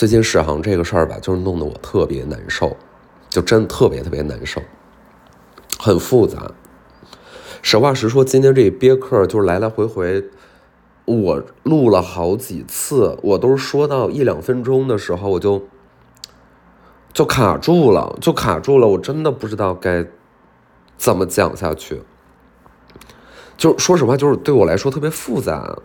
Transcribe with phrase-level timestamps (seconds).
[0.00, 2.74] 最近史航这个事儿吧，就是弄得我特别难受，
[3.28, 4.62] 就真特别特别难受，
[5.78, 6.52] 很复杂。
[7.60, 10.24] 实话实说，今天这憋课就是来来回回，
[11.04, 15.64] 我录了好几次，我都说到一两分钟的时候，我就
[17.12, 20.06] 就卡住了，就卡住了，我真的不知道该
[20.96, 22.00] 怎么讲下去。
[23.58, 25.76] 就说实话，就是对我来说特别复杂，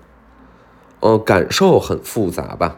[1.02, 2.78] 嗯，感受很复杂吧。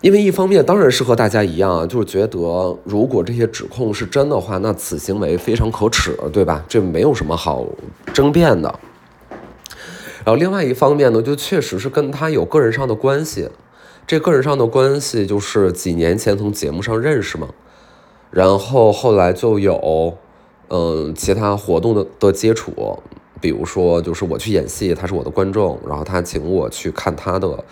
[0.00, 6.64] 因为一方面当然是和大家一样，就是觉得如果这些指控是真的话，那此行为非常可耻，对吧？
[6.68, 7.66] 这没有什么好
[8.14, 8.78] 争辩的。
[10.24, 13.48] 然后另外一方面呢，就确实是跟他有个人上的关系。
[14.06, 17.48] 这个人上的关系就是几年前从节目上认识嘛，
[18.30, 20.16] 然后后来就有
[20.68, 22.72] 嗯其他活动的的接触，
[23.40, 27.64] 比如说就是我去演戏，他是我的观众，然后他请我去看他的。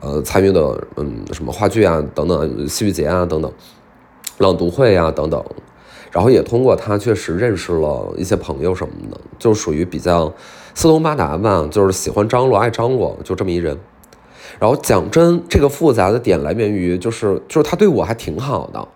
[0.00, 3.50] 呃，参与的嗯，什么话剧啊，等等，戏剧节啊，等等，
[4.38, 5.42] 朗读会啊，等等，
[6.10, 10.32] 然后也通过他确实认识了一些朋友什么的，就属于比较
[10.74, 13.78] 四通八达吧，就是喜欢张罗，爱张罗，就这么一人。
[14.58, 18.86] 然后讲真，这个复杂的点来源于，就是就是他对我还挺好的，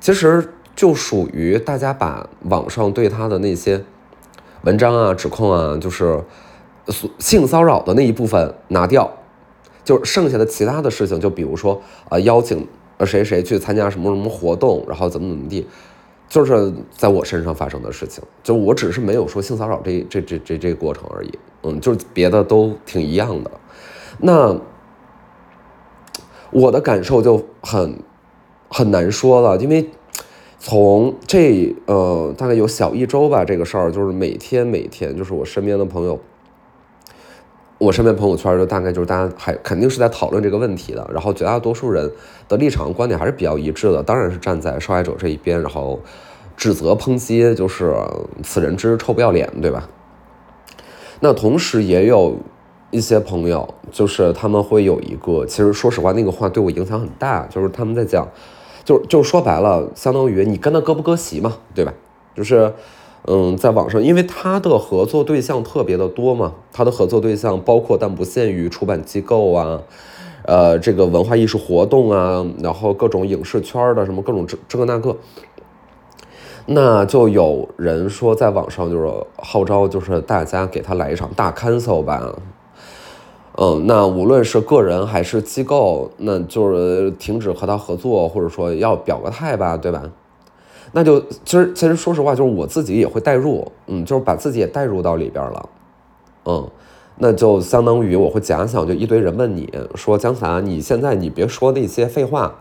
[0.00, 3.82] 其实就属于大家把网上对他的那些
[4.62, 6.22] 文章啊、指控啊，就是
[7.18, 9.10] 性骚扰的那一部分拿掉。
[9.88, 15.66] 就剩下的其他的事情，就比如说，呃，邀请呃谁谁去参加什么什么活动，然后怎么怎么地，
[16.28, 18.22] 就是在我身上发生的事情。
[18.42, 23.50] 就我只是没有说性骚扰这这这这这过程而已，嗯，就是别的都挺一样的。
[24.18, 24.60] 那
[26.50, 27.98] 我的感受就很
[28.68, 29.88] 很难说了，因为
[30.58, 36.20] 从这呃大概有小一周吧，这个事儿就是每天每天，就是我身边的朋友。
[37.78, 42.10] 我身边朋友圈就大概就是大家还肯定是在讨论这个问题的，然后绝大多数人
[42.48, 46.00] 的立场观点还是比较一致的，当然是站在受害者这一边，然后
[46.56, 47.94] 指责抨击就是
[48.42, 49.88] 此人之臭不要脸，对吧？
[51.20, 52.36] 那同时也有
[52.90, 58.26] 一些朋友，就是他们会有一个，其实说实话那个话对我影响很大，就是他们在讲，
[58.84, 61.94] 就就说白了，相当于你跟他割不割席嘛，对吧？
[62.34, 62.72] 就是。
[63.30, 69.82] 嗯，在网上，因为他的合作对象特别的多嘛，他的合作对象包括但不限于出版机构啊，
[70.44, 75.14] 呃，这个文化艺术活动啊，然后各种影视圈的什么各种这这个那个，
[76.64, 82.34] 那就有人说在网上就是号召，就是大家给他来一场大 cancel 吧，
[83.58, 90.02] 嗯，那无论是个人还是机构，那就是停止和他合作，或者说要表个态吧，对吧？
[90.92, 95.68] 那就其实其实说实话，就是我自己也会代入，嗯，就是把自己也代入到里边了，
[96.46, 96.70] 嗯，
[97.16, 102.54] 那就相当于我会假想，就一堆人问你说江凡，你现在你别说那些废话，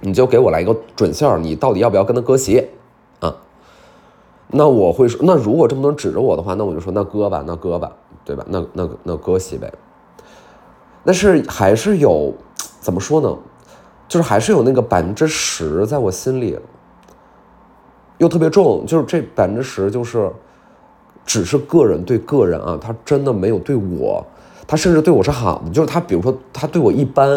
[0.00, 2.66] 你就给我来一个准信儿，你到底要不要跟他割席
[3.20, 3.36] 啊？
[4.48, 7.92] 那我会说，那如果这么多人指着我的话，那我就说那割吧，那割吧，
[8.24, 8.44] 对吧？
[8.48, 9.72] 那那那割席呗。
[11.04, 12.34] 但是还是有
[12.80, 13.38] 怎么说呢？
[14.08, 16.58] 就是还是有那个百分之十在我心里。
[18.22, 20.30] 又特别重，就是这百分之十，就是
[21.26, 24.24] 只是个人对个人啊，他真的没有对我，
[24.64, 27.28] 他甚至对我是好的，就是他比如说他对我一般，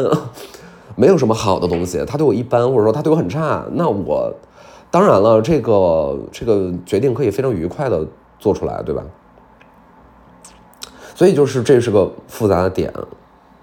[0.96, 4.32] 没有什么好的东西，他对我一般，或者说他对我很差，那我
[4.92, 8.06] 当然了，这个这个决定可以非常愉快的
[8.38, 9.04] 做出来，对吧？
[11.16, 12.94] 所以就是这是个复杂的点，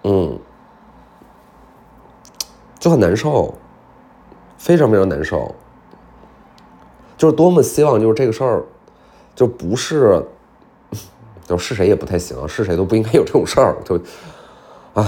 [0.02, 0.36] 嗯，
[2.80, 3.54] 就很难受，
[4.58, 5.54] 非常非常难受。
[7.22, 8.64] 就是多么希望，就是这个事儿，
[9.32, 10.20] 就不是，
[11.46, 13.96] 就是谁也不太行，是谁都不应该有这种事儿，就
[14.92, 15.06] 啊，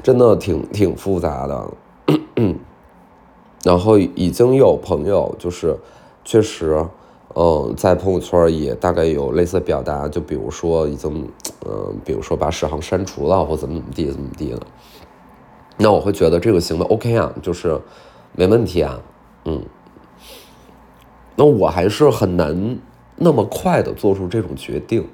[0.00, 1.70] 真的挺挺复杂的。
[3.64, 5.76] 然后已经有朋友就是
[6.24, 6.86] 确实，
[7.34, 11.28] 嗯，在朋友圈也大概有类似的表达，就比如说已经，
[11.66, 14.60] 嗯，比如说把史航删除了，或怎么怎么地怎么地的。
[15.76, 17.76] 那我会觉得这个行为 OK 啊，就是。
[18.32, 19.00] 没问题啊，
[19.44, 19.62] 嗯，
[21.36, 22.78] 那我还是很难
[23.16, 25.06] 那么快的做出这种决定。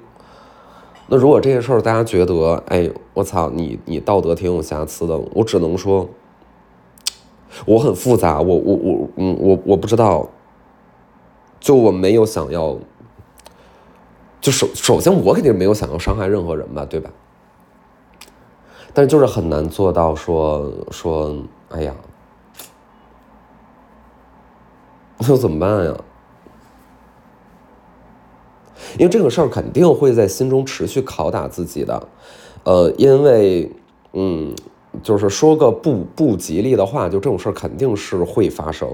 [1.07, 6.07] 那如果这些事儿大家觉得，哎，我操，你你道德挺有瑕疵的，我只能说，
[7.65, 10.29] 我很复杂，我我我嗯我我不知道，
[11.59, 12.77] 就我没有想要，
[14.39, 17.09] 就首首先我肯定没有想要伤害任何人吧，对吧？
[18.93, 21.35] 但就是很难做到说说，
[21.69, 21.93] 哎呀。
[25.19, 25.95] 那怎么办呀？
[28.97, 32.07] 因为这个事儿肯定会在心中持续拷打自己的，
[32.63, 33.69] 呃，因为，
[34.13, 34.53] 嗯，
[35.03, 38.87] 就是说个不不吉利的话，就这种事儿肯定是会发生，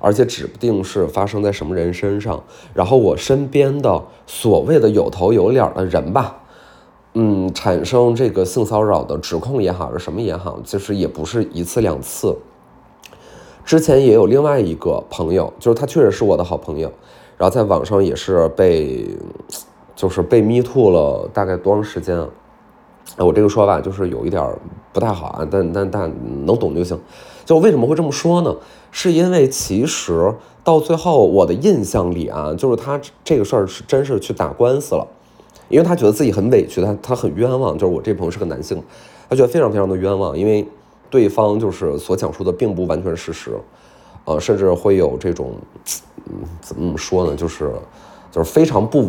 [0.00, 2.42] 而且指不定是发生在什么人身上。
[2.72, 6.36] 然后我身边的所谓的有头有脸的人吧，
[7.14, 12.36] 嗯，产生这个性骚扰的指控也好，是什么也好，其实也不是一次两次。
[13.66, 16.90] 之前也有另外一个朋友，就是他确实是我的好朋友。
[17.36, 19.04] 然后在网上也是被，
[19.96, 22.28] 就是被迷吐了大概多长时间啊？
[23.18, 24.48] 我这个说法就是有一点
[24.92, 26.98] 不太好啊，但但但能懂就行。
[27.44, 28.56] 就为什么会这么说呢？
[28.92, 35.06] 是因为其实到最后我的印象里啊，就是他这个事儿是真是去打官司了，
[35.68, 37.76] 因为他觉得自己很委屈，他他很冤枉。
[37.76, 38.80] 就是我这朋友是个男性，
[39.28, 40.66] 他觉得非常非常的冤枉，因为
[41.16, 43.58] 对方就是所讲述的并不完全事实。
[44.26, 45.52] 呃，甚至会有这种，
[46.26, 47.34] 嗯，怎么说呢？
[47.34, 47.72] 就是，
[48.30, 49.08] 就是非常不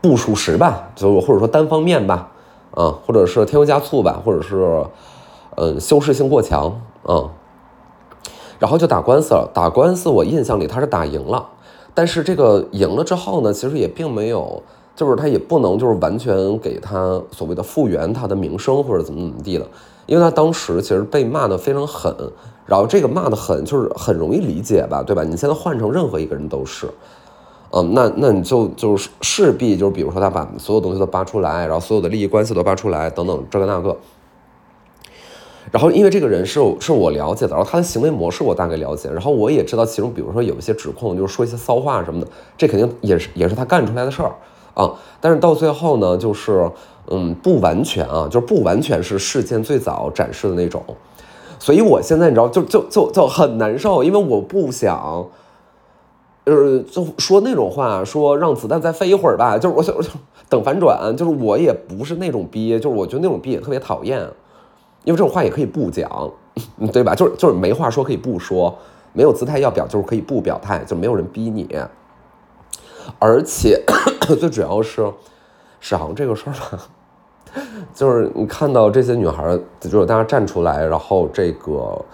[0.00, 2.28] 不属实吧，就或者说单方面吧，
[2.72, 4.84] 啊，或者是添油加醋吧，或者是，
[5.56, 6.64] 嗯，修饰性过强，
[7.04, 7.30] 啊，
[8.58, 9.48] 然后就打官司了。
[9.54, 11.46] 打官司，我印象里他是打赢了，
[11.94, 14.62] 但是这个赢了之后呢，其实也并没有，
[14.96, 19.66] 就是他也不能就是完全给他所谓的复原他的名声或者怎么怎么地的，
[20.06, 22.14] 因为他当时其实被骂的非常狠。
[22.64, 25.22] 然后这个骂的狠，就是很容易理解吧，对吧？
[25.22, 26.88] 你现在换成任何一个人都是，
[27.70, 33.96] 嗯，那那你就就是势必就是，比如说他把所有东西都扒出来，然后所有的利益关系都扒出来，等等这个那个。
[35.70, 42.26] 然后因为这个人是是我了解的，然后他的行为模式我大概了解，然后我也知道其中，比如说有一些指控，就是说一些骚话什么的，
[42.58, 44.34] 这肯定也是也是他干出来的事儿
[44.74, 44.92] 啊。
[45.20, 46.68] 但是到最后呢，就是
[47.10, 50.82] 嗯，不完全啊，就是不完全是事件最早展示的那种。
[51.58, 55.26] 所以我现在你知道，就就就就很难受，因为我不想，
[56.44, 59.56] 呃，就说那种话，说让子弹再飞一会儿吧。
[59.56, 59.94] 就是我想
[60.48, 64.20] 等反转，就是我也不是那种逼，就是我觉得那种逼也特别讨厌，
[65.04, 66.30] 因为这种话也可以不讲，
[66.92, 67.14] 对吧？
[67.14, 68.76] 就是就是没话说可以不说，
[69.12, 71.66] 没有姿态要表就是可以不表态，就没有人逼你。
[73.18, 73.82] 而且
[74.38, 75.10] 最主要是，
[75.80, 76.86] 史航这个事儿吧。
[77.94, 82.04] 就是你看到这些女孩，就是大家站出来，然后这个，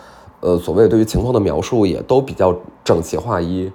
[0.41, 2.55] 呃，所谓对于情况的描述也都比较
[2.85, 3.71] 整齐划一。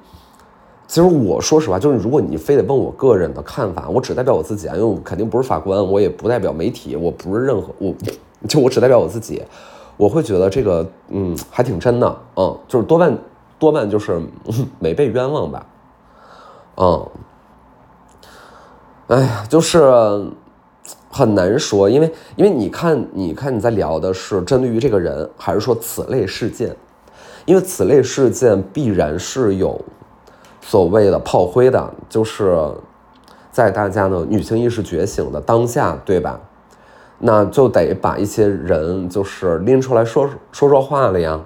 [0.88, 7.94] 其实我说实话，就是如果你非得问我个人的看法，我只代表我自己啊，因为我肯定不是法官，我也不代表媒体，我不是任何，我
[8.48, 9.44] 就我只代表我自己。
[9.98, 13.18] 我会觉得这个，嗯，还挺真的，嗯，就是多半
[13.60, 14.22] 多半就是
[14.80, 15.66] 没被冤枉吧，
[16.78, 17.06] 嗯，
[19.08, 20.26] 哎呀，就是。
[21.10, 26.76] 很难说，因为因为你看，你看你在聊的是针对于这个人，还是说此类事件？
[27.46, 29.80] 因为此类事件必然是有
[30.62, 32.58] 所谓的炮灰的，就是
[33.52, 36.40] 在大家的女性意识觉醒的当下，对吧？
[37.20, 41.40] 那就得把一些人就是拎出来说说说话了呀，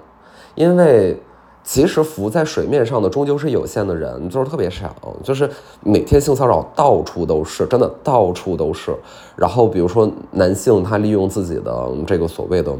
[0.54, 1.20] 因为。
[1.64, 4.92] 其实浮在水面上的终究是有限的人，就是特别少，
[5.22, 5.48] 就是
[5.80, 8.92] 每天性骚扰到处都是，真的到处都是。
[9.36, 12.74] 然后比如说男性，他利用自己的这个所谓的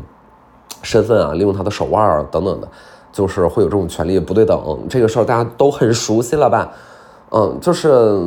[0.82, 2.69] 身份啊，利用他的手腕啊等等的，
[3.12, 4.81] 就是会有这种权利不对等。
[4.90, 6.73] 这个事儿大家都很熟悉了吧？
[7.31, 8.19] 嗯，就是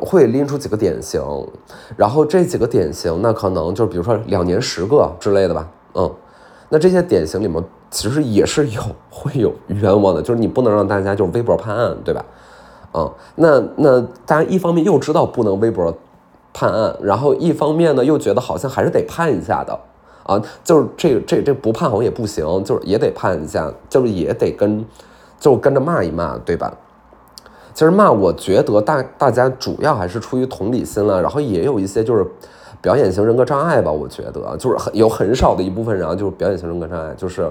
[0.00, 1.22] 会拎出几个典型，
[1.96, 5.68] 然后这几个典型，那可能就比如说两年十个之类的吧。
[5.94, 6.12] 嗯，
[6.68, 7.62] 那这些典型里面。
[7.90, 8.80] 其实也是有
[9.10, 12.24] 会有冤枉的，就是你不能让大家就是微博判案，对吧？
[12.94, 15.92] 嗯，那那大家一方面又知道不能微博
[16.52, 19.78] 判案，然后一方面呢又觉得好像还是得判一下的，
[20.24, 24.84] 啊，就是这这这不判好像也不行，就是也得判一下，就是也得跟
[25.38, 26.72] 就跟着骂一骂，对吧？
[27.74, 32.26] 其实骂，我觉得大大家主要还是出于同理心了，然后也有一些就是。
[32.82, 37.46] 表演型人格障碍吧，我觉得就是很有很少的一部分人啊，就是表演型人格障碍，就是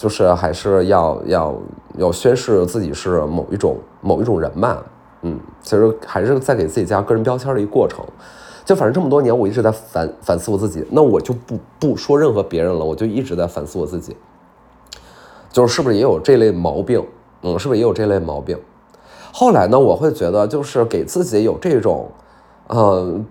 [0.00, 1.54] 就是还是要要
[1.98, 4.82] 要宣誓自己是某一种某一种人吧，
[5.20, 8.02] 嗯，其实还是在给自己加个人标签的一个过程。
[8.64, 14.16] 就反正这么多年，我一直在反反思我自己，那我就不不说任何别人了，我就一直在反思我自己，
[15.52, 17.04] 就是是不是也有这类毛病，
[17.42, 18.58] 嗯，是不是也有这类毛病？
[19.30, 22.08] 后来呢，我会觉得就是给自己有这种，
[22.68, 23.26] 嗯。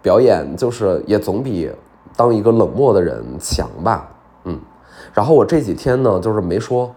[0.00, 1.68] 表演就是也总比
[2.16, 4.08] 当一个冷漠的人强吧，
[5.18, 6.88] 然后我这几天呢，就是没说，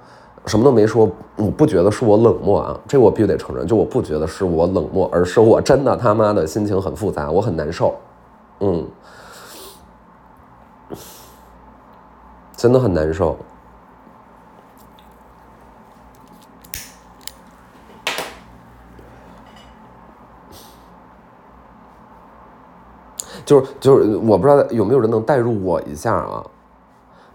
[0.46, 1.10] 什么都没说。
[1.38, 7.96] 我不觉得是我冷漠啊，这我必须得承认，就我不觉得是我冷漠，而是我真的他妈的心情很复杂，我很难受，
[8.60, 8.88] 嗯，
[12.56, 13.36] 真的很难受。
[23.44, 26.46] 就是就是，我不知道有没有人能代入我一下啊？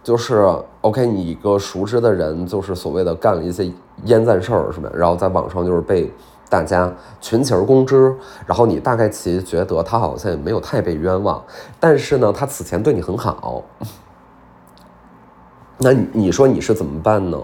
[0.07, 0.49] 就是
[0.83, 3.69] OK，你一个熟知的人，就是所谓的干了一些
[4.05, 4.89] 烟赞事儿，是吧？
[4.95, 6.09] 然后在网上就是被
[6.49, 8.15] 大家群起而攻之，
[8.47, 11.43] 然后你大概其觉得他好像也没有太被冤枉，
[11.81, 13.65] 但是呢，他此前对你很好，
[15.79, 17.37] 那你说你是怎么办呢？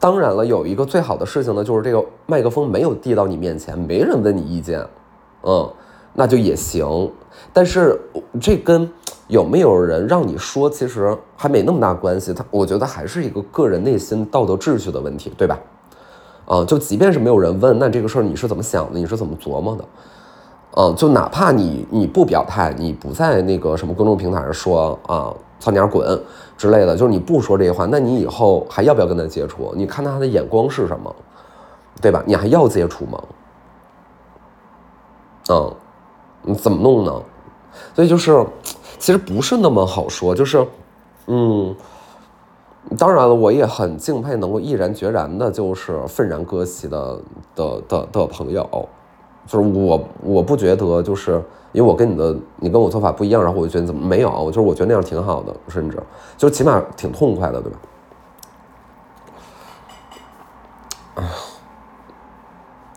[0.00, 4.84] 当然了，有一个最好的事情呢，就是这个麦克风没有递到你面前，没人问你意见，
[5.44, 5.70] 嗯，
[6.14, 7.12] 那就也行。
[7.52, 8.00] 但是
[8.40, 8.90] 这跟
[9.28, 12.32] 有没有人让你说，其实还没那么大关系。
[12.32, 15.58] 他我觉得还是一个个人内心道德秩序的问题，对吧？
[16.46, 18.98] 啊，就即便是没有人问，那这个事儿你是怎么想的？
[18.98, 19.84] 你是怎么琢磨的？
[20.76, 26.20] 嗯，就哪怕你你不表态，你不在那个什么公众平台上说啊“操你丫滚”
[26.58, 29.72] 之类的，就是你不说这些话，那你以后还要不要跟他接触？
[29.76, 31.14] 你看他的眼光是什么，
[32.02, 32.22] 对吧？
[32.26, 33.22] 你还要接触吗？
[35.50, 35.72] 嗯，
[36.44, 37.22] 你怎么弄呢？
[37.94, 38.46] 所以就是。
[38.96, 40.66] 其实不是那么好说，就是，
[41.26, 41.74] 嗯，
[42.96, 47.20] 当然了，我也很敬佩能够毅然决然的，就是愤然割席的
[47.54, 48.88] 的的的朋友，
[49.46, 56.02] 就是我我不觉得，就是因为我跟你的你跟我做法不一样，然后我就觉得怎么没有，就是我觉得那样挺好的，甚至
[56.38, 57.78] 就起码挺痛快的，对吧？
[61.16, 61.30] 哎呀，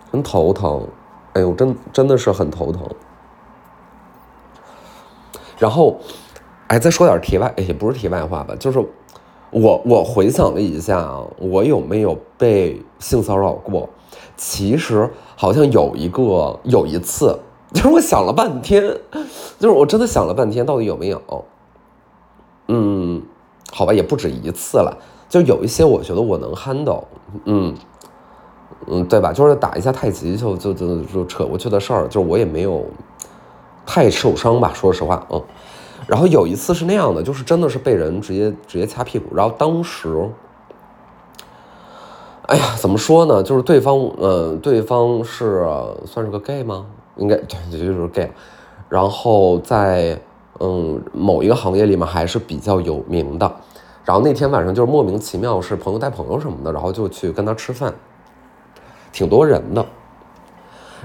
[0.10, 0.88] 很头疼，
[1.34, 2.82] 哎呦，真真的是很头疼。
[5.58, 5.98] 然后，
[6.68, 8.80] 哎，再说点题外，也不是题外话吧，就是
[9.50, 13.90] 我我回想了一下，我有没有被性骚扰过？
[14.36, 17.40] 其实好像有一个，有一次，
[17.74, 18.84] 就是我想了半天，
[19.60, 21.46] 就是我真的想了半天，到底有没有？
[22.68, 23.22] 嗯，
[23.72, 24.96] 好吧，也不止一次了，
[25.28, 27.04] 就有一些我觉得我能 handle，
[27.46, 27.74] 嗯
[28.86, 29.34] 嗯，对吧？
[29.34, 32.86] 就是打一下太极就就就就扯过去的事儿，就我也没有。
[33.88, 35.42] 太受伤吧，说实话，嗯，
[36.06, 40.30] 然后有一次是那样的，就是真的是被人直接直接掐屁股，然后当时，
[42.48, 43.42] 哎呀，怎么说呢？
[43.42, 45.66] 就是对方，嗯，对方是
[46.06, 46.86] 算是个 gay 吗？
[47.16, 48.30] 应该对，就是 gay，
[48.90, 50.20] 然后在
[50.60, 53.50] 嗯某一个行业里面还是比较有名的，
[54.04, 57.94] 然后那天晚上就是莫名其妙是朋友带朋友什么的，然后就去跟他吃饭，
[59.14, 59.86] 挺多人的，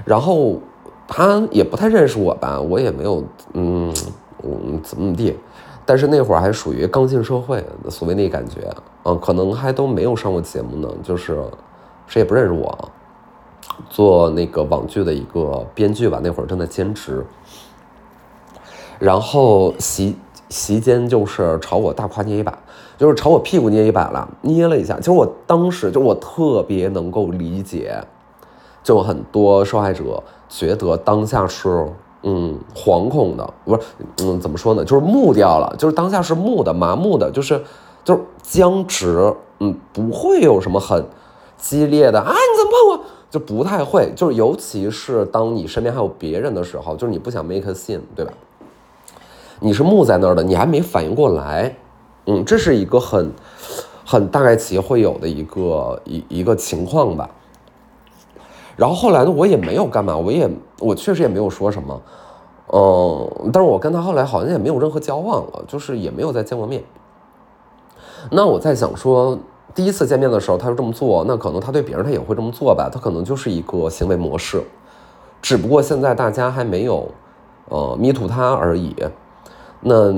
[0.03, 0.59] 然后。
[1.07, 3.93] 他也不太认识我吧，我也没有，嗯，
[4.43, 5.37] 嗯，怎么怎么地，
[5.85, 11.43] 但是那会儿还属于刚进社会，所谓那感觉，嗯，可能还都没有上过节目呢，就是
[12.07, 12.89] 谁也不认识我，
[13.89, 17.23] 做那个网剧的一个编剧吧，那会儿正在兼职，
[18.97, 20.15] 然后席
[20.49, 22.57] 席间就是朝我大胯捏一把，
[22.97, 28.01] 就是朝我屁股捏一把了，捏了一下，其实我当时就我特别能够理解，
[28.81, 30.23] 就很多受害者。
[30.55, 31.83] 觉得当下是
[32.21, 33.81] 嗯惶恐的，不是
[34.19, 34.85] 嗯怎么说呢？
[34.85, 37.59] 就是木掉了，就是当下是木的、麻木的，就是
[38.03, 41.03] 就是僵直，嗯，不会有什么很
[41.57, 42.31] 激烈的啊！
[42.31, 43.05] 你怎么碰我？
[43.31, 48.31] 就不太会，就是尤其是当你身边还有别人的时候，就是你不想 make a scene，对吧？
[49.59, 51.75] 你是木在那儿的，你还没反应过来，
[52.27, 53.31] 嗯，这是一个很
[54.05, 57.27] 很大概其会有的一个一一个情况吧。
[58.75, 60.49] 然后后来呢，我也没有干嘛，我也
[60.79, 62.01] 我确实也没有说什么，
[62.73, 66.83] 嗯，但是我跟他后来好像也没有任何交往了，就是也没有再见过面。
[68.31, 69.37] 那我在想说，
[69.75, 74.63] 第一次见面的时候他就这么做，那可能他对别人他也会这么做吧，他可能就是一个行为模式，
[75.41, 77.07] 只不过现在大家还没有
[77.69, 78.95] 呃迷途他而已。
[79.81, 80.13] 那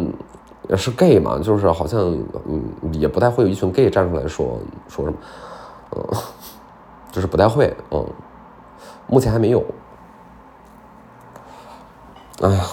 [0.77, 2.15] 是 gay 嘛，就是好像
[2.47, 5.17] 嗯也不太会有一群 gay 站出来说说什么，
[5.97, 6.03] 嗯，
[7.11, 8.05] 就是不太会，嗯。
[9.07, 9.63] 目前还没有。
[12.41, 12.65] 哎呀，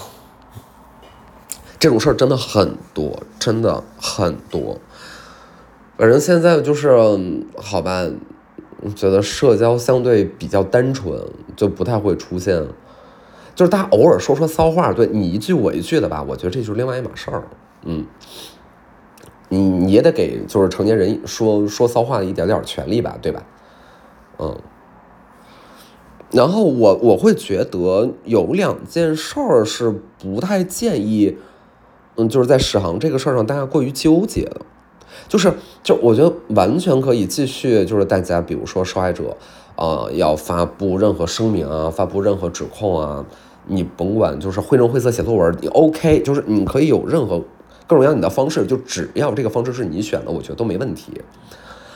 [1.79, 4.77] 这种事儿真的很多，真的很多。
[5.97, 6.91] 反正现在就是
[7.55, 8.05] 好吧，
[8.93, 11.17] 觉得社交相对比较单纯，
[11.55, 12.61] 就不太会出现，
[13.55, 17.43] 就是大家偶尔说说骚话，对你一句我一句的吧，我觉得这就是另外一码事儿。
[17.83, 18.05] 嗯，
[19.47, 23.43] 你你也得给就是成年人说说骚话的一点点权利吧，对吧？
[24.39, 24.59] 嗯。
[26.33, 31.37] 然后我我会觉得有两件事儿是不太建议，
[32.15, 34.61] 嗯，就是在史航这个事儿上大家过于纠结的，
[35.27, 39.37] 就是就我觉得完全可以继续，就是大家比如说受害者，
[39.75, 43.23] 呃，要发布任何声明啊，发布任何指控啊，
[43.67, 47.37] 你甭管就是绘声绘色写作文，你 OK，就是你可以有任何
[47.85, 51.21] 各种各样你的方式，就只要这个方式是你选的，我觉得都没问题。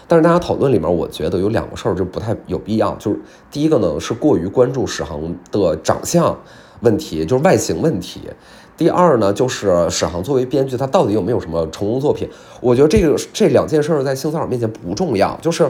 [0.08, 2.96] 但是大家讨论里面，我觉得有两个事儿就不太有必要。
[2.96, 3.20] 就是
[3.52, 5.20] 第一个呢，是过于关注史航
[5.52, 6.38] 的长相，
[6.80, 8.22] 问题，就是外形问题。
[8.78, 12.30] 第二呢，就是史航作为编剧，他到底有没有什么成功作品？
[12.62, 15.70] 我觉得这个这两件事在性骚扰面前不重要，就是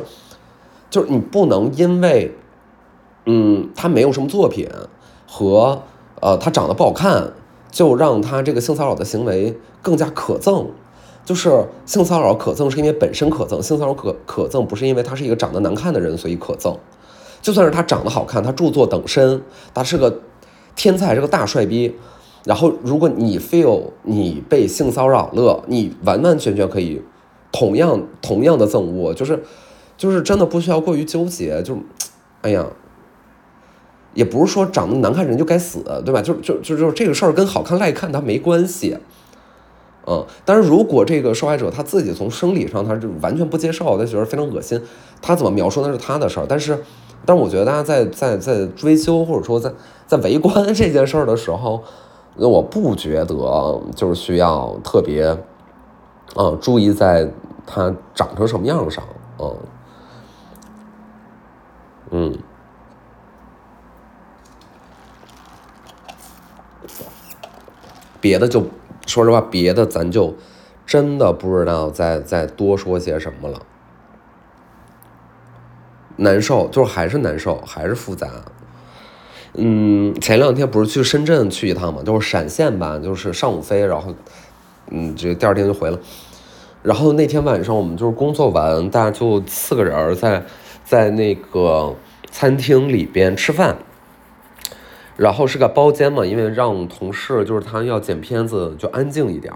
[0.90, 2.36] 就是你不能因为，
[3.26, 4.70] 嗯，他没有什么作品
[5.26, 5.82] 和
[6.22, 7.34] 呃他长得不好看，
[7.72, 10.68] 就让他这个性骚扰的行为更加可憎。
[11.28, 11.52] 就是
[11.86, 16.74] 性骚扰可憎是因为本身可憎，性骚扰可可憎不是因为他是一个长得难看的人所以可憎。
[17.42, 19.42] 就算是他长得好看，他著作等身，
[19.74, 20.22] 他是个
[20.78, 21.94] 天才，是个大帅逼。
[22.46, 27.02] 然后，如果你 feel 你被性骚扰了，你完完全全可以
[27.52, 29.44] 同样同样的憎恶，就是
[29.98, 31.78] 就是真的不需要过于纠结，就
[32.42, 32.66] 哎呀，
[34.14, 36.22] 也不是说长得难看人就该死，对吧？
[36.22, 38.98] 就就就就这个事儿跟好看赖看它没关系，
[40.08, 40.26] 嗯。
[40.46, 44.82] 但是如果这个受害者他自己从生理上他就完全不接受，他觉得非常恶心，
[45.22, 46.46] 他怎么描述那是他的事儿。
[46.48, 46.84] 但是，
[47.26, 49.72] 但是我觉得大家在在在追究或者说在
[50.06, 51.84] 在围观这件事儿的时候。
[52.40, 55.36] 那我不觉得就是需要特别，
[56.36, 57.28] 嗯，注意在
[57.66, 59.04] 他长成什么样上，
[59.40, 59.58] 嗯，
[62.12, 62.38] 嗯，
[68.22, 68.64] 别的就
[69.08, 70.36] 说实话，别的咱就
[70.86, 73.60] 真的不知道再再多说些什么了，
[76.18, 78.28] 难受，就是还是难受，还是复杂。
[79.54, 84.14] 嗯，前两天不是去深圳去一趟嘛，就是闪现吧，就是上午飞，然后，
[84.92, 85.98] 嗯，这第二天就回了。
[86.84, 90.44] 然后那天晚上我们就是工作完，大家就四个人在
[90.84, 91.96] 在那个
[92.30, 93.78] 餐厅里边吃饭，
[95.18, 99.54] 然后是个包间嘛，因为让同事就是他要剪片子就安静一点，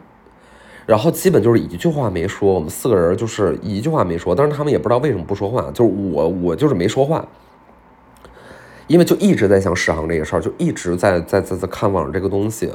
[0.86, 7.26] 然后基本就是一句话没说，我们四个人就是一句话没说，但是他们也不知道为什么不说话，就是我我就是没说话。
[8.88, 12.70] 因为就一直在想史航这个事儿，就一直在在在在看网上这个东西，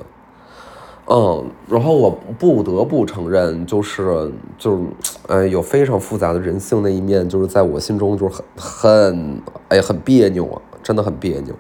[1.06, 11.54] 嗯，然后我不得不承认，就是就是，哎，有非常复杂的人性那一面，就是在我心中就是很很，哎，很别扭啊，真的很别扭。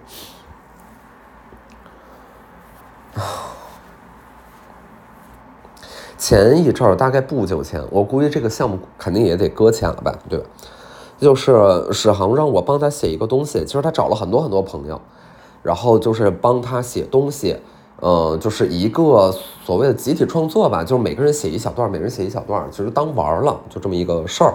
[6.18, 10.44] 前一阵儿，大概不久前，我估计这个项目肯定也得搁浅了吧，对吧？
[11.18, 15.00] 就是史航让我帮他写一个东西，其实他找了很多很多朋友，
[15.62, 17.56] 然后就是帮他写东西，
[18.00, 24.54] 呃，就是一个所谓的集体创作吧，就是每个人写一小段，每人写一小段，其实当玩了，就这么一个事儿。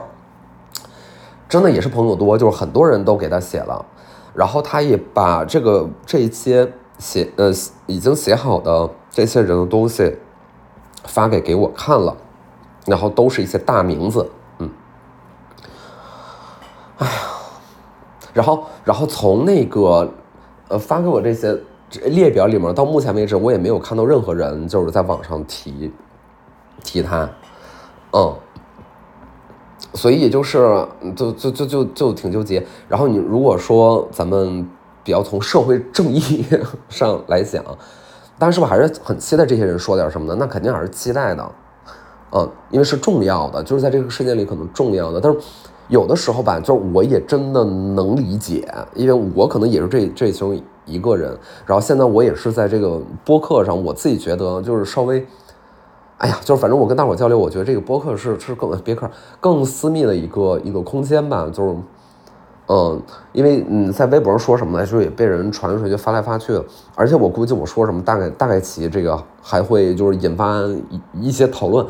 [1.50, 3.84] 真的也是朋友多，就是很多人都给他写了，
[4.34, 6.72] 然后他也把这个这些
[7.02, 7.52] 写呃
[7.88, 10.16] 已经写好的这些人的东西
[11.06, 12.16] 发给给我看了，
[12.86, 14.30] 然后都是一些大名字。
[14.60, 14.70] 嗯
[17.00, 17.14] 哎呀，
[18.32, 20.08] 然后，然后从那个，
[20.68, 21.60] 呃，发给我这些
[22.06, 25.92] 列表里面，到目前为止，我也没有看到任何人就是在网上提
[26.84, 27.28] 提他，
[28.14, 28.36] 嗯，
[29.96, 32.64] 所以也就是，就就就就就挺纠结。
[32.88, 34.70] 然后你如果说咱们
[35.04, 36.46] 比较从社会正义
[36.90, 37.64] 上来讲，
[38.38, 41.52] 但是我还是很期待这些人说点什么的，那肯定还是期待的，
[42.32, 45.38] 嗯，因为是重要的，就是在这个事件里可能重要的，但是。
[45.90, 51.38] 有的时候吧，就是我也真的能理解，因为我可能也是这这其中一个人。
[51.66, 55.28] 然后现在我也是在这个播客上，我自己觉得就是稍微，
[56.20, 59.12] 哎呀，就是反正我跟大伙交流，我觉得这个播客是是更别克
[59.42, 61.50] 更私密的一个一个空间吧。
[61.52, 61.76] 就是，
[62.74, 63.02] 嗯，
[63.34, 66.58] 因为嗯，在微博上说什么呢，就也被人传出去发来发去。
[66.96, 70.58] 而且我估计我说什么，大概大概其这个还会就是引发
[70.90, 71.86] 一一些讨论。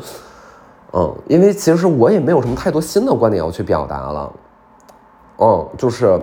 [0.92, 4.32] 嗯，因为其实我也没有什么太多新的观点要去表达了，
[5.38, 6.20] 嗯，就是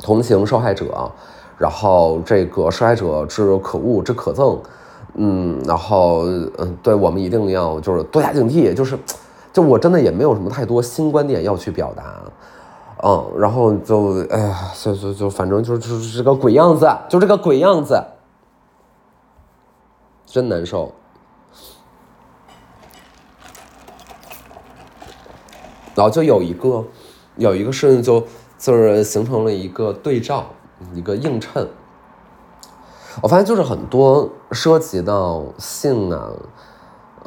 [0.00, 1.08] 同情受害者，
[1.56, 4.58] 然后这个受害者之可恶之可憎，
[5.14, 6.24] 嗯，然后
[6.58, 8.98] 嗯，对我们一定要就是多加警惕，就是
[9.52, 12.16] 就我真的也没有什么太多新观点要去表达，
[13.04, 18.02] 嗯，然后就哎呀，就就就反正就就是这个鬼样子，就这个鬼样子，
[20.24, 20.92] 真难受。
[25.94, 26.84] 然后就有一个，
[27.36, 28.24] 有一个事情就
[28.56, 30.46] 就是形成了一个对照，
[30.94, 31.68] 一个映衬。
[33.20, 36.30] 我发现就是很多涉及到性啊，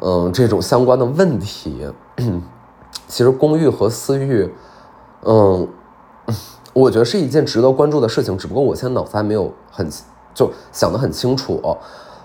[0.00, 1.86] 嗯，这种相关的问题，
[3.06, 4.52] 其实公寓和私域，
[5.26, 5.68] 嗯，
[6.72, 8.38] 我觉得是一件值得关注的事情。
[8.38, 9.86] 只不过我现在脑子还没有很
[10.32, 11.60] 就想得很清楚。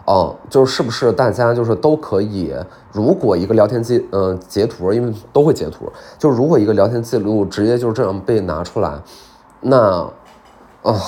[0.06, 2.54] 哦，就是不是大家就是都可以？
[2.92, 9.00] 如果一个聊天记，嗯，截图，因为都会截图，就如果一个聊天记录直接就是这样被拿出来，
[9.62, 10.12] 那，
[10.82, 11.00] 啊，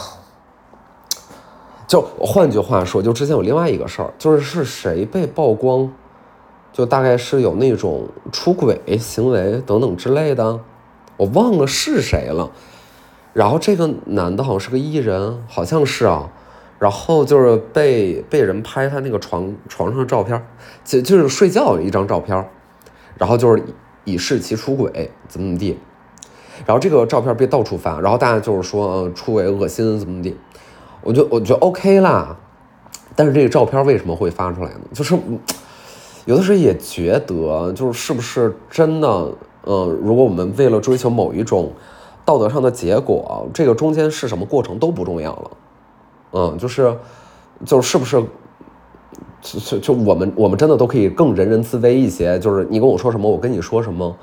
[1.88, 5.92] 就换句话说，就之前有另外一个事儿，就是是谁被曝光，
[6.72, 10.60] 就大概是有那种出轨行为等等之类的，
[11.18, 12.52] 我忘了是谁了。
[13.34, 16.32] 然后这个男的好像是个艺人，好像是啊。
[16.80, 20.46] 然后就是被被人拍他那个床床上的照片，
[20.84, 22.46] 就就是睡觉一张照片，
[23.18, 23.64] 然后就是
[24.04, 25.80] 以示其出轨怎么怎么地。
[26.66, 30.38] 然后这个照片被到处发，然后大家就是说，出轨恶心怎么怎么地。
[31.02, 32.36] 我就我觉得 OK 啦，
[33.16, 34.82] 但是这个照片为什么会发出来呢？
[34.94, 35.18] 就是
[36.26, 39.34] 有的时候也觉得，就是是不是真的？
[39.66, 41.72] 嗯，如果我们为了追求某一种
[42.26, 45.52] 道德上的结果，这个中间是什么过程都不重要了。
[46.34, 46.96] 嗯，就是，
[47.66, 48.24] 就是不是，
[49.42, 52.40] 就就我们我们真的都可以更人人自危一些？
[52.40, 54.16] 就是你跟我说什么，我跟你说什么，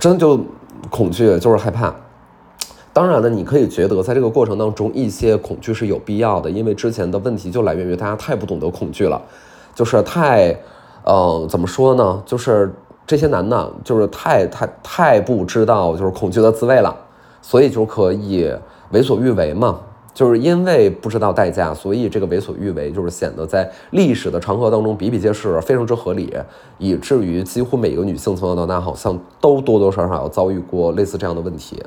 [0.00, 0.40] 真的就
[0.90, 1.94] 恐惧，就是害怕。
[2.92, 9.20] 当然了，你可以觉得在这个过程当中，一些恐惧是有必要的，因为之前的问题就来源于大家太不懂得恐惧了，
[9.74, 10.58] 就是太，
[11.04, 12.22] 呃，怎么说呢？
[12.26, 12.74] 就是
[13.08, 16.94] 这些男的，就是太太太不知道就是恐惧的滋味了，
[17.42, 18.54] 所以就可以
[18.90, 19.80] 为所欲为嘛。
[20.12, 26.34] 就是因为不知道代价，所以这个为所欲为就是显得在历史的长河当中比比皆是，非常之合理，
[26.76, 31.80] 以至于几乎每个女性从小到大好像都多多少少要遭遇过类似这样的问题。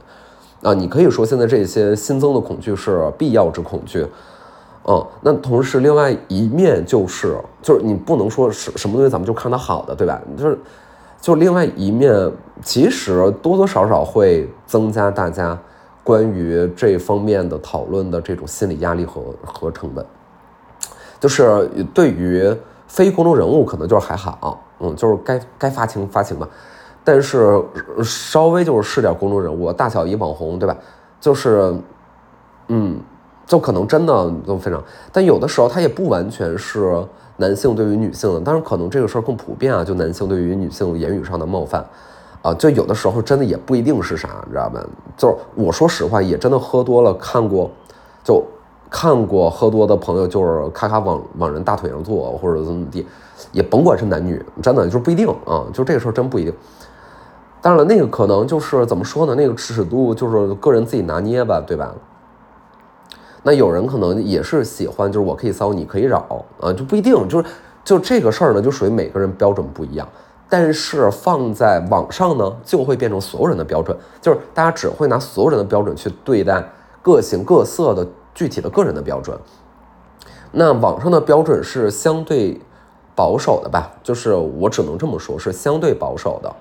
[0.62, 4.08] 啊，你可以说现在这些新增的恐惧是必要之恐惧，
[4.86, 10.22] 嗯，那同时另外一面就是，就是你不能说是什么东西咱们就看它好的，对吧？
[10.38, 10.58] 就是，
[11.22, 12.32] 就另外一面，
[12.64, 15.58] 其实多多少少会增加大家
[16.04, 20.04] 关于这方面的讨论的这种心理压力和和成本，
[21.20, 22.52] 就是对于
[22.88, 26.50] 非公众人物可能就是还好，嗯，就是该该发情发情吧。
[27.04, 27.64] 但是
[28.04, 30.76] 稍微就是是点公众人物，大小一网红，对吧？
[31.20, 31.74] 就是，
[32.68, 33.00] 嗯，
[33.46, 34.84] 就可能真的都非常。
[35.12, 37.04] 但有的时候他也不完全是
[37.38, 41.84] 男性对于女性的，但是可能这个事儿更普遍啊，就男性对于女性言语上的冒犯，
[42.42, 44.84] 啊，就有的时候真的也不一定是啥，你知道吧？
[45.18, 47.70] 就我说实话，也真的喝多了看过，
[48.24, 48.44] 就
[48.90, 53.08] 看过喝多的朋友就是咔咔往往人大腿上坐，或者怎么地，
[53.52, 56.54] 也甭管是男女，真的就不一定啊，就这个事儿真不一定。
[57.62, 59.36] 当然了，那个可能就是怎么说呢？
[59.36, 61.94] 那个尺度就是个人自己拿捏吧，对吧？
[63.44, 67.28] 那有人可能也是喜欢，就是我可以骚，你可以扰啊，就不一定。
[67.28, 67.50] 就是
[67.84, 70.08] 就这个事儿呢，就属于每个人标准不一样。
[70.48, 76.64] 但是放在网上呢，就会变成所有人的标准，就是大家只会拿所有人的标准去对待
[77.02, 79.38] 各形各色的具体的个人的标准。
[80.52, 82.60] 那网上的标准是相对
[83.16, 83.90] 保守的吧？
[84.04, 86.54] 就是我只能这么说，是相对保守的。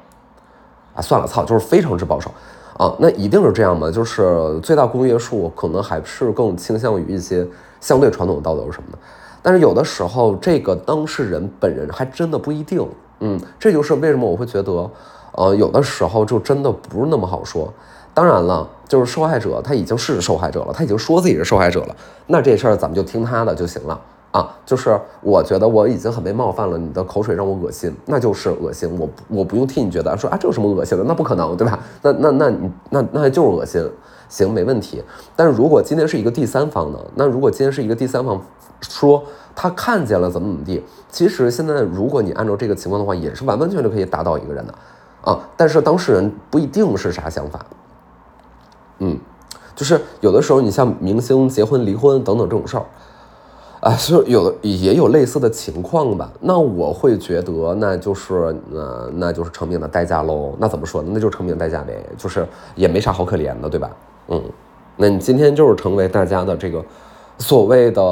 [0.94, 2.30] 啊，算了，操，就是非常之保守，
[2.76, 3.90] 啊，那一定是这样吗？
[3.90, 7.46] 就是最大公约数可能还是更倾向于一些
[7.80, 8.98] 相对传统的道德什么的，
[9.42, 12.86] 但是有的时候这个当事人本人还真的不一定，
[13.20, 14.90] 嗯，这就是为什么我会觉得，
[15.32, 17.72] 呃，有的时候就真的不是那么好说。
[18.12, 24.00] 当然了，就是受害者他已经是受害者了，他已经说自己是受害者了，那这事儿咱们就听他的就行了。
[24.32, 31.02] 啊，就是我觉得我已经很被冒犯了，你的口水让我恶心，那就是恶心，我我不用替你觉得说啊，这有什么恶心的？
[31.02, 31.76] 那不可能，对吧？
[32.00, 33.90] 那那那你那那就是恶心，
[34.28, 35.02] 行，没问题。
[35.34, 36.98] 但是如果今天是一个第三方呢？
[37.16, 38.40] 那如果今天是一个第三方
[38.80, 39.20] 说
[39.52, 44.72] 他看见了怎么怎么地，其实现在如果你按照这个情况的话，也是完完全全可以打倒一个人的
[45.22, 45.40] 啊。
[45.56, 47.66] 但是当事人不一定是啥想法，
[49.00, 49.18] 嗯，
[49.74, 52.84] 就是有的时候你像明星结婚离婚等等这种事儿。
[53.80, 56.30] 啊，就有也有类似的情况吧。
[56.40, 60.54] 那我会觉得，那就是呃，那就是成名的代价喽。
[60.58, 61.10] 那怎么说呢？
[61.14, 63.90] 那就是成名代价呗，就是也没啥好可怜的，对吧？
[64.28, 64.42] 嗯，
[64.96, 66.84] 那你今天就是成为大家的这个
[67.38, 68.02] 所谓的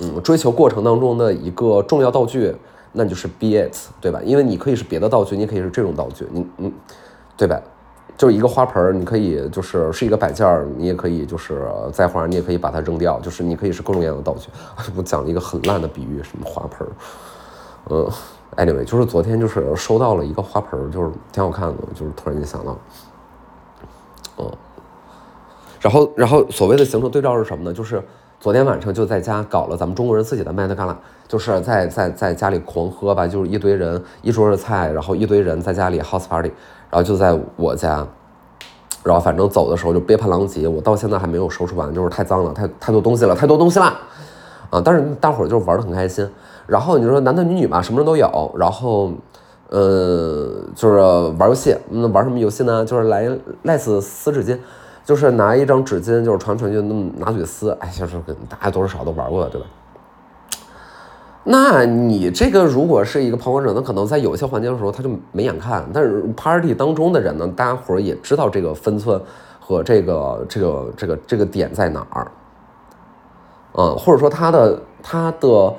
[0.00, 2.54] 嗯追求过程当中的一个重要道具，
[2.92, 4.20] 那你就是 be it，对吧？
[4.22, 6.72] 因为你可以是别的道具，你可以是这种道具，你嗯，
[7.34, 7.58] 对吧？
[8.22, 14.48] 就是一个花盆，你可以就是是一个摆件儿，你也可以就是栽花，你也可以把它扔掉，就是你可以是各种各样的道具。
[14.94, 16.90] 我讲了一个很烂的比喻，什么花盆儿，
[17.90, 18.08] 嗯
[18.64, 22.78] ，anyway，就是昨天就是收到了一个花盆儿，就是挺好看的，就是突然间想到，
[24.38, 24.48] 嗯，
[25.80, 27.72] 然后然后所谓的形成对照是什么呢？
[27.72, 28.00] 就是
[28.42, 36.50] 昨天晚上就在家搞了咱们中国人自己的麦德嘎拉，就是在在在家里狂喝吧，就是一堆人一桌的菜，然后一堆人在家里 house party。
[36.90, 38.04] 然后就在我家，
[39.04, 43.84] 然后反正走的时候就杯盘狼藉，我到现在还没有收拾完，就是太脏了，太太多东西了，太多东西了，
[44.70, 44.82] 啊！
[44.84, 46.28] 但是大伙儿就玩的很开心。
[46.66, 48.52] 然后你说男男女女嘛，什么人都有。
[48.58, 49.12] 然后，
[49.68, 50.96] 呃，就是
[51.38, 52.84] 玩游戏，嗯，玩什么游戏呢？
[52.84, 53.30] 就是来
[53.62, 54.58] 赖死撕纸巾。
[55.04, 58.16] 就是拿一张纸巾，就是传传就那么拿嘴撕，哎，就是
[58.48, 59.66] 大家多少都玩过，对吧？
[61.44, 69.20] 那你这个如果是一个旁观者，那可能在有些环节的时候他就没眼看，但是 party 当中的人呢，大家伙儿也知道这个分寸
[69.58, 72.30] 和这个这个这个这个点在哪儿，
[73.72, 75.74] 嗯，或者说他的他的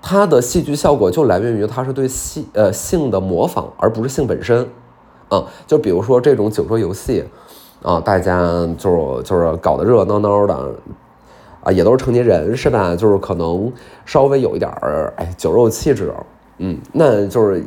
[0.00, 4.66] 他的戏剧效果就来源于他是对戏呃性的模仿，而不是性本身，
[5.30, 7.22] 嗯，就比如说这种酒桌游戏，
[7.86, 8.40] 啊，大家
[8.76, 10.74] 就就是搞得热热闹闹的。
[11.62, 12.94] 啊，也都是成年人是吧？
[12.94, 13.72] 就是可能
[14.04, 16.12] 稍微有一点儿哎酒肉气质，
[16.58, 17.64] 嗯，那就是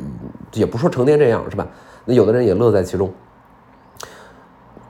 [0.54, 1.66] 也不说成天这样是吧？
[2.06, 3.10] 那有的人也乐在其中。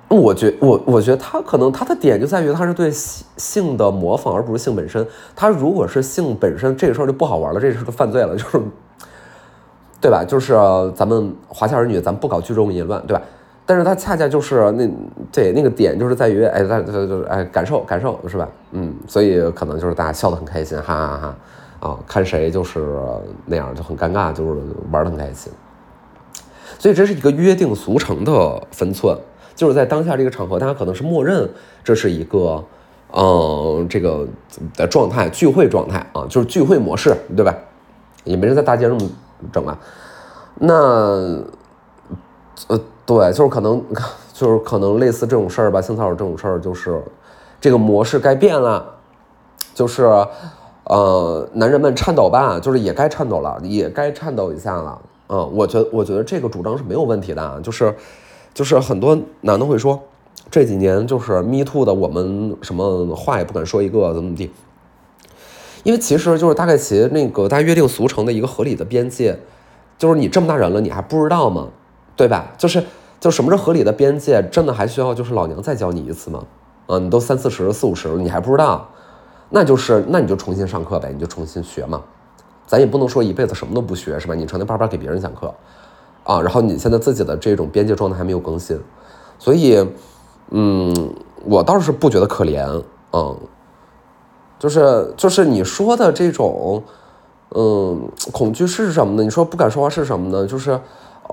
[0.07, 5.05] 我觉我我觉得他可能他的点就在于他是对性的模仿，而不是性本身。
[5.35, 8.61] 他如果是性本身，这个事儿就不好玩了，这是个犯罪了，就是
[10.01, 10.25] 对吧？
[10.25, 10.55] 就是
[10.95, 13.23] 咱们华夏儿女，咱们不搞聚众淫乱，对吧？
[13.71, 14.91] 但是他恰恰就是那
[15.31, 18.49] 对那个点，就是在于哎，他他就是哎，感受感受是吧？
[18.73, 21.17] 嗯，所以可能就是大家笑得很开心，哈哈
[21.79, 22.85] 哈啊，看谁就是
[23.47, 25.53] 那样就很尴尬，就是玩得很开心。
[26.81, 29.17] 所以这是一个约定俗成的分寸，
[29.55, 31.49] 就是在当下这个场合，大家可能是默认
[31.85, 32.65] 这是一个
[33.13, 34.27] 嗯这个
[34.77, 37.55] 的状态，聚会状态啊，就是聚会模式，对吧？
[38.25, 38.99] 也没人在大街上
[39.53, 39.79] 整啊。
[40.57, 40.75] 那
[42.67, 42.81] 呃。
[43.11, 43.85] 对，就是可能，
[44.33, 47.03] 就是可能类似这种事儿吧，性骚扰这种事儿，就是
[47.61, 48.87] 这个模式该变了，
[49.75, 50.05] 就是
[50.85, 54.96] 呃，男人们颤抖吧，就是也该颤抖了，也该颤抖一下了。
[55.29, 57.92] 嗯，我觉得，我觉得这个主张是没有问题的，就是
[58.55, 60.01] 就是很多男的会说，
[60.49, 64.53] 这几年就是 me too 的，我们什么话也不敢说一个，怎么怎么地，
[65.83, 69.37] 因为其实就是大概其那个大家约定俗成的一个合理的边界，
[69.99, 71.66] 就是你这么大人了，你还不知道吗？
[72.14, 72.53] 对吧？
[72.57, 72.81] 就是。
[73.21, 74.43] 就什么是合理的边界？
[74.51, 76.43] 真的还需要就是老娘再教你一次吗？
[76.87, 78.89] 啊，你都三四十、四五十了，你还不知道？
[79.51, 82.03] 那就是那你就重新上课呗，你就重新学嘛。
[82.67, 84.35] 咱也不能说一辈子什么都不学，是吧？
[84.35, 85.55] 你成天叭叭给别人讲课，
[86.25, 88.81] 啊，然后你现在自己的这种边界状态还没有更新，
[89.39, 89.87] 所以，
[90.49, 91.13] 嗯，
[91.45, 93.37] 我倒是不觉得可怜，嗯，
[94.59, 96.83] 就是就是你说的这种，
[97.51, 99.23] 嗯，恐惧是什么呢？
[99.23, 100.47] 你说不敢说话是什么呢？
[100.47, 100.81] 就是。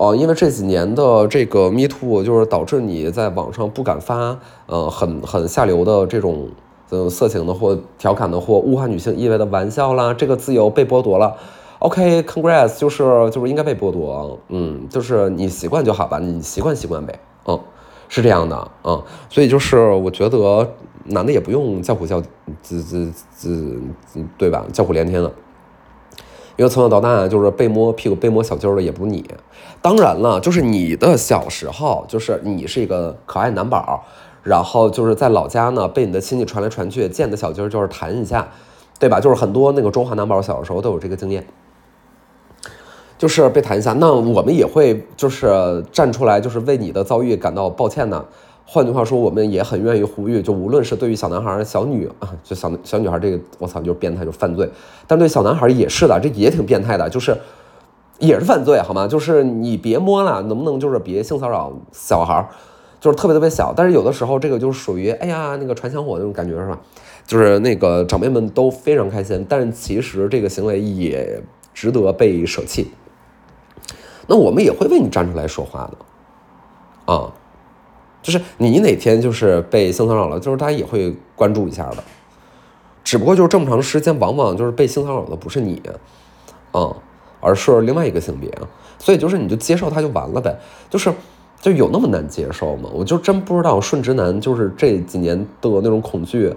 [0.00, 6.48] 哦，因为这几年的这个 Me Too，就是导致你在网上不敢发，呃，很很下流的这种，
[6.90, 11.34] 呃，色情的或调侃的或物化女性意味的玩笑啦，这个自由被剥夺了。
[11.80, 17.58] OK，Congrats，就是就是应该被剥夺，嗯，就是你习惯就好吧，你习惯习惯呗，嗯，
[18.08, 20.64] 是这样的，嗯，所以就是我觉得
[21.06, 22.22] 男的也不用叫苦叫，
[22.62, 23.80] 滋滋滋，
[24.36, 24.64] 对吧？
[24.72, 25.28] 叫苦连天了。
[26.58, 29.24] 因为从小到大就是被摸屁股、被摸小鸡儿的也不是你，
[29.80, 34.04] 当然了，就是你的小时候，就是你是一个可爱男宝，
[34.42, 38.48] 然后就是在老家呢，被你的亲戚传来传去，见的小鸡儿就是弹一下，
[38.98, 39.20] 对吧？
[39.20, 41.46] 就是很多那个中华男宝小的时候都有这个经验，
[43.16, 48.24] 就是被弹一下，那我们也会就是站出来，就是为你的遭遇感到抱歉呢。
[48.70, 54.68] 换句话说，我们也很愿意呼吁，就无论是对于小男孩、小女啊，就小小女孩这个，我操，就是变态，就是犯罪。
[55.06, 57.34] 但对小男孩也是的，这也挺变态的，就是
[58.18, 59.08] 也是犯罪，好吗？
[59.08, 62.46] 就是你别摸了，能不能就是别性骚扰小孩，
[63.00, 63.72] 就是特别特别小。
[63.74, 66.78] 但是有的时候，这个就是属于哎呀，那个传香火那种感觉，是吧？
[67.26, 72.90] 就是那个长辈们都非常开心，但是其实这个行为也值得被舍弃。
[74.26, 77.32] 那我们也会为你站出来说话的，啊。
[78.28, 82.04] 就是你哪天就是被性骚扰了，就是大家也会关注一下的，
[83.02, 85.80] 只不过就是这么长时间，往往就是被性骚扰的不是你，
[86.74, 86.94] 嗯，
[87.40, 88.52] 而是另外一个性别，
[88.98, 90.54] 所以就是你就接受他就完了呗，
[90.90, 91.10] 就是
[91.58, 92.90] 就有那么难接受吗？
[92.92, 96.54] 我就真不知道顺直男就是这几年的那种恐惧，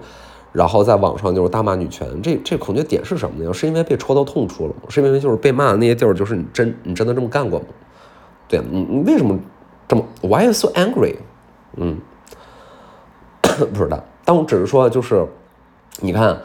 [0.52, 3.50] 然后在网上就是大骂女权，这这恐惧点是什么呢？
[3.54, 4.82] 是因为被戳到痛处了吗？
[4.90, 7.64] 是因为就是被骂的那些地儿就是你真你真的这么干过吗？
[8.46, 9.38] 对你你为什么
[9.88, 11.14] 这么 Why are you so angry？
[11.76, 11.98] 嗯，
[13.42, 15.26] 不知道，但我只是说，就是，
[16.00, 16.38] 你看，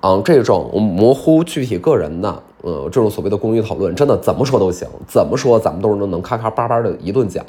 [0.00, 7.44] 啊，这种模糊具体个人的，呃，这种所谓的公益讨论，真的怎么说都行，怎么说咱们都是能能咔咔叭叭的一顿讲，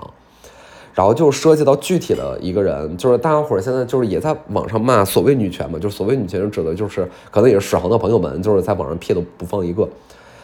[0.94, 9.88] 然后就涉及到具体的一个人，就是大家伙儿现在就是也在网上骂所谓女权嘛，就是所谓女权指的就是可能也是史航的朋友们，就是在网上屁都不放一个，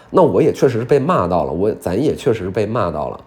[0.09, 3.19] 那我也确实是被骂到了，我咱也确实是被骂到了。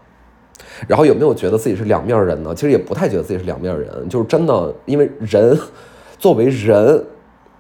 [0.89, 2.55] 然后有没有觉得自己是两面人呢？
[2.55, 5.59] 其实也不太觉得自己是两面人，就是真的，因为人
[6.19, 7.05] 作为人，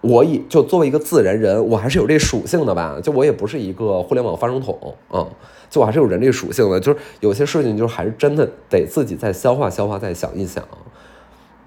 [0.00, 2.98] 我也就作为一个自然人，我还是有这属性的吧。
[3.02, 5.26] 就我也不是一个互联网发声筒啊，
[5.68, 6.80] 就我还是有人这属性的。
[6.80, 10.64] 就是有些事情，就是还是真的得自己再消化消化，再想一想。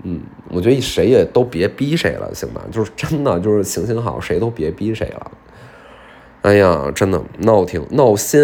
[0.04, 2.62] 嗯，我觉得谁也都别逼谁了，行吧？
[2.72, 5.32] 就是真的，就是行行好，谁都别逼谁了。
[6.42, 8.42] 哎呀，真的闹挺闹心，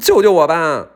[0.00, 0.91] 救救我吧！